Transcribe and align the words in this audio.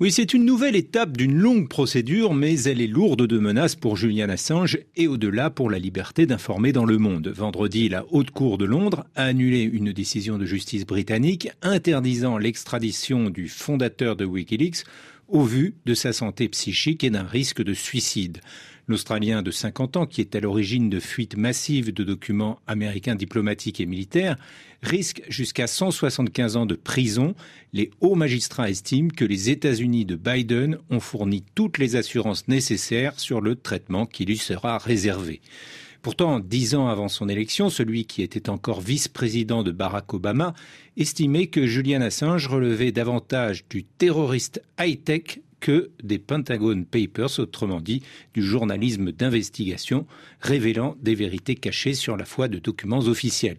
Oui, 0.00 0.10
c'est 0.10 0.34
une 0.34 0.44
nouvelle 0.44 0.74
étape 0.74 1.16
d'une 1.16 1.38
longue 1.38 1.68
procédure, 1.68 2.34
mais 2.34 2.60
elle 2.64 2.80
est 2.80 2.88
lourde 2.88 3.28
de 3.28 3.38
menaces 3.38 3.76
pour 3.76 3.96
Julian 3.96 4.28
Assange 4.28 4.76
et 4.96 5.06
au-delà 5.06 5.50
pour 5.50 5.70
la 5.70 5.78
liberté 5.78 6.26
d'informer 6.26 6.72
dans 6.72 6.84
le 6.84 6.98
monde. 6.98 7.28
Vendredi, 7.28 7.88
la 7.88 8.04
Haute 8.10 8.32
Cour 8.32 8.58
de 8.58 8.64
Londres 8.64 9.06
a 9.14 9.22
annulé 9.22 9.62
une 9.62 9.92
décision 9.92 10.36
de 10.36 10.46
justice 10.46 10.84
britannique 10.84 11.48
interdisant 11.62 12.38
l'extradition 12.38 13.30
du 13.30 13.48
fondateur 13.48 14.16
de 14.16 14.24
Wikileaks 14.24 14.82
au 15.28 15.42
vu 15.42 15.74
de 15.86 15.94
sa 15.94 16.12
santé 16.12 16.48
psychique 16.48 17.04
et 17.04 17.10
d'un 17.10 17.24
risque 17.24 17.62
de 17.62 17.74
suicide. 17.74 18.40
L'Australien 18.86 19.40
de 19.40 19.50
50 19.50 19.96
ans, 19.96 20.06
qui 20.06 20.20
est 20.20 20.34
à 20.34 20.40
l'origine 20.40 20.90
de 20.90 21.00
fuites 21.00 21.38
massives 21.38 21.92
de 21.92 22.04
documents 22.04 22.60
américains 22.66 23.14
diplomatiques 23.14 23.80
et 23.80 23.86
militaires, 23.86 24.36
risque 24.82 25.22
jusqu'à 25.28 25.66
175 25.66 26.56
ans 26.56 26.66
de 26.66 26.74
prison. 26.74 27.34
Les 27.72 27.90
hauts 28.00 28.14
magistrats 28.14 28.68
estiment 28.68 29.08
que 29.08 29.24
les 29.24 29.48
États-Unis 29.48 30.04
de 30.04 30.16
Biden 30.16 30.76
ont 30.90 31.00
fourni 31.00 31.42
toutes 31.54 31.78
les 31.78 31.96
assurances 31.96 32.46
nécessaires 32.46 33.18
sur 33.18 33.40
le 33.40 33.56
traitement 33.56 34.04
qui 34.04 34.26
lui 34.26 34.36
sera 34.36 34.76
réservé. 34.76 35.40
Pourtant, 36.04 36.38
dix 36.38 36.74
ans 36.74 36.88
avant 36.88 37.08
son 37.08 37.30
élection, 37.30 37.70
celui 37.70 38.04
qui 38.04 38.20
était 38.20 38.50
encore 38.50 38.82
vice-président 38.82 39.62
de 39.62 39.70
Barack 39.70 40.12
Obama 40.12 40.52
estimait 40.98 41.46
que 41.46 41.66
Julian 41.66 42.02
Assange 42.02 42.46
relevait 42.46 42.92
davantage 42.92 43.64
du 43.70 43.84
terroriste 43.84 44.60
high-tech 44.78 45.40
que 45.60 45.92
des 46.02 46.18
Pentagon 46.18 46.84
Papers, 46.84 47.38
autrement 47.38 47.80
dit 47.80 48.02
du 48.34 48.42
journalisme 48.42 49.12
d'investigation 49.12 50.06
révélant 50.42 50.94
des 51.00 51.14
vérités 51.14 51.54
cachées 51.54 51.94
sur 51.94 52.18
la 52.18 52.26
foi 52.26 52.48
de 52.48 52.58
documents 52.58 52.98
officiels. 52.98 53.56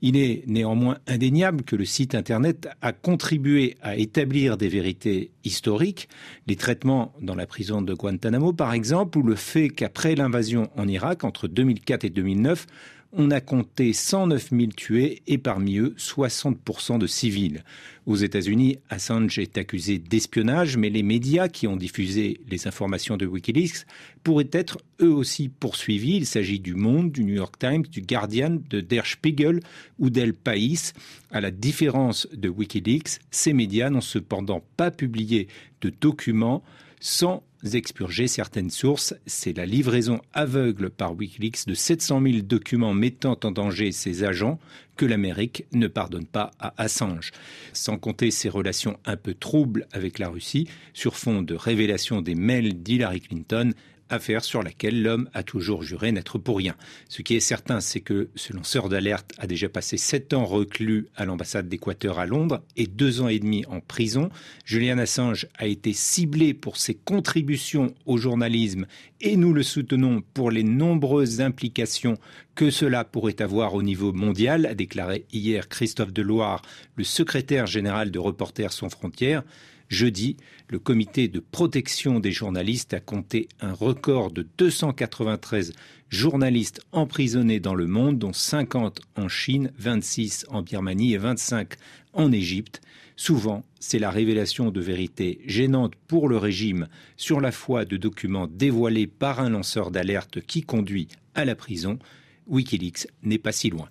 Il 0.00 0.16
est 0.16 0.44
néanmoins 0.46 0.98
indéniable 1.08 1.64
que 1.64 1.74
le 1.74 1.84
site 1.84 2.14
Internet 2.14 2.68
a 2.82 2.92
contribué 2.92 3.76
à 3.82 3.96
établir 3.96 4.56
des 4.56 4.68
vérités 4.68 5.32
historiques, 5.44 6.08
les 6.46 6.54
traitements 6.54 7.12
dans 7.20 7.34
la 7.34 7.46
prison 7.46 7.82
de 7.82 7.94
Guantanamo 7.94 8.52
par 8.52 8.72
exemple, 8.74 9.18
ou 9.18 9.22
le 9.22 9.34
fait 9.34 9.70
qu'après 9.70 10.14
l'invasion 10.14 10.70
en 10.76 10.86
Irak 10.86 11.24
entre 11.24 11.48
2004 11.48 12.04
et 12.04 12.10
2009, 12.10 12.66
on 13.12 13.30
a 13.30 13.40
compté 13.40 13.92
109 13.92 14.50
000 14.50 14.72
tués 14.76 15.22
et 15.26 15.38
parmi 15.38 15.78
eux 15.78 15.94
60% 15.96 16.98
de 16.98 17.06
civils. 17.06 17.64
Aux 18.06 18.16
États-Unis, 18.16 18.78
Assange 18.90 19.38
est 19.38 19.56
accusé 19.56 19.98
d'espionnage, 19.98 20.76
mais 20.76 20.90
les 20.90 21.02
médias 21.02 21.48
qui 21.48 21.66
ont 21.66 21.76
diffusé 21.76 22.40
les 22.48 22.66
informations 22.66 23.16
de 23.16 23.26
Wikileaks 23.26 23.86
pourraient 24.24 24.50
être 24.52 24.78
eux 25.00 25.12
aussi 25.12 25.48
poursuivis. 25.48 26.16
Il 26.16 26.26
s'agit 26.26 26.60
du 26.60 26.74
Monde, 26.74 27.10
du 27.10 27.24
New 27.24 27.34
York 27.34 27.58
Times, 27.58 27.82
du 27.82 28.02
Guardian, 28.02 28.58
de 28.68 28.80
Der 28.80 29.06
Spiegel 29.06 29.60
ou 29.98 30.10
d'El 30.10 30.34
País. 30.34 30.92
À 31.30 31.40
la 31.40 31.50
différence 31.50 32.28
de 32.32 32.48
Wikileaks, 32.48 33.20
ces 33.30 33.52
médias 33.52 33.90
n'ont 33.90 34.00
cependant 34.00 34.62
pas 34.76 34.90
publié 34.90 35.48
de 35.80 35.90
documents 35.90 36.62
sans 37.00 37.42
expurger 37.72 38.28
certaines 38.28 38.70
sources. 38.70 39.14
C'est 39.26 39.56
la 39.56 39.66
livraison 39.66 40.20
aveugle 40.32 40.90
par 40.90 41.14
Wikileaks 41.14 41.66
de 41.66 41.74
700 41.74 42.22
000 42.22 42.38
documents 42.42 42.94
mettant 42.94 43.38
en 43.44 43.50
danger 43.50 43.92
ses 43.92 44.24
agents 44.24 44.58
que 44.96 45.06
l'Amérique 45.06 45.66
ne 45.72 45.86
pardonne 45.86 46.26
pas 46.26 46.50
à 46.58 46.74
Assange. 46.76 47.32
Sans 47.72 47.98
compter 47.98 48.30
ses 48.30 48.48
relations 48.48 48.98
un 49.04 49.16
peu 49.16 49.34
troubles 49.34 49.86
avec 49.92 50.18
la 50.18 50.28
Russie 50.28 50.68
sur 50.92 51.16
fond 51.16 51.42
de 51.42 51.54
révélation 51.54 52.20
des 52.20 52.34
mails 52.34 52.82
d'Hillary 52.82 53.20
Clinton 53.20 53.72
affaire 54.10 54.44
sur 54.44 54.62
laquelle 54.62 55.02
l'homme 55.02 55.28
a 55.34 55.42
toujours 55.42 55.82
juré 55.82 56.12
n'être 56.12 56.38
pour 56.38 56.58
rien. 56.58 56.74
Ce 57.08 57.22
qui 57.22 57.36
est 57.36 57.40
certain, 57.40 57.80
c'est 57.80 58.00
que 58.00 58.30
ce 58.34 58.52
lanceur 58.52 58.88
d'alerte 58.88 59.32
a 59.38 59.46
déjà 59.46 59.68
passé 59.68 59.96
sept 59.96 60.32
ans 60.34 60.44
reclus 60.44 61.06
à 61.16 61.24
l'ambassade 61.24 61.68
d'Équateur 61.68 62.18
à 62.18 62.26
Londres 62.26 62.62
et 62.76 62.86
deux 62.86 63.20
ans 63.20 63.28
et 63.28 63.38
demi 63.38 63.64
en 63.66 63.80
prison. 63.80 64.30
Julian 64.64 64.98
Assange 64.98 65.46
a 65.56 65.66
été 65.66 65.92
ciblé 65.92 66.54
pour 66.54 66.76
ses 66.76 66.94
contributions 66.94 67.94
au 68.06 68.16
journalisme 68.16 68.86
et 69.20 69.36
nous 69.36 69.52
le 69.52 69.62
soutenons 69.62 70.22
pour 70.34 70.50
les 70.50 70.62
nombreuses 70.62 71.40
implications 71.40 72.18
que 72.54 72.70
cela 72.70 73.04
pourrait 73.04 73.40
avoir 73.40 73.74
au 73.74 73.82
niveau 73.82 74.12
mondial, 74.12 74.66
a 74.66 74.74
déclaré 74.74 75.26
hier 75.32 75.68
Christophe 75.68 76.12
Deloire, 76.12 76.62
le 76.96 77.04
secrétaire 77.04 77.66
général 77.66 78.10
de 78.10 78.18
Reporters 78.18 78.72
sans 78.72 78.88
frontières. 78.88 79.44
Jeudi, 79.88 80.36
le 80.68 80.78
comité 80.78 81.28
de 81.28 81.40
protection 81.40 82.20
des 82.20 82.30
journalistes 82.30 82.92
a 82.92 83.00
compté 83.00 83.48
un 83.60 83.72
record 83.72 84.30
de 84.30 84.46
293 84.58 85.72
journalistes 86.10 86.80
emprisonnés 86.92 87.58
dans 87.58 87.74
le 87.74 87.86
monde, 87.86 88.18
dont 88.18 88.34
50 88.34 89.00
en 89.16 89.28
Chine, 89.28 89.72
26 89.78 90.46
en 90.50 90.60
Birmanie 90.62 91.14
et 91.14 91.18
25 91.18 91.74
en 92.12 92.32
Égypte. 92.32 92.82
Souvent, 93.16 93.64
c'est 93.80 93.98
la 93.98 94.10
révélation 94.10 94.70
de 94.70 94.80
vérités 94.80 95.40
gênantes 95.46 95.94
pour 96.06 96.28
le 96.28 96.36
régime 96.36 96.88
sur 97.16 97.40
la 97.40 97.50
foi 97.50 97.84
de 97.84 97.96
documents 97.96 98.46
dévoilés 98.46 99.06
par 99.06 99.40
un 99.40 99.50
lanceur 99.50 99.90
d'alerte 99.90 100.40
qui 100.42 100.62
conduit 100.62 101.08
à 101.34 101.44
la 101.46 101.54
prison. 101.54 101.98
Wikileaks 102.46 103.08
n'est 103.22 103.38
pas 103.38 103.52
si 103.52 103.70
loin. 103.70 103.88